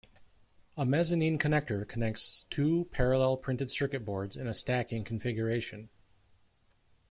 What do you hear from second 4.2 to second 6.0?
in a stacking configuration.